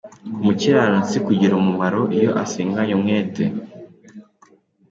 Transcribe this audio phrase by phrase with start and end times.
[0.33, 3.43] k'umukiranutsi kugira umumaro iyo asenganye umwete.